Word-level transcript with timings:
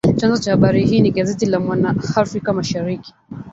Chanzo 0.19 0.37
cha 0.41 0.51
habari 0.51 0.85
hii 0.85 1.01
ni 1.01 1.11
gazeti 1.11 1.45
la 1.45 1.59
"Mwana 1.59 1.95
Afrika 2.15 2.53
Mashariki" 2.53 3.13